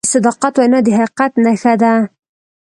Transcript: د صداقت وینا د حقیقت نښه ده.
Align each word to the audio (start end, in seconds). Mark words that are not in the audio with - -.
د 0.03 0.05
صداقت 0.13 0.53
وینا 0.59 0.79
د 0.83 0.87
حقیقت 0.99 1.31
نښه 1.43 1.73
ده. 1.81 1.93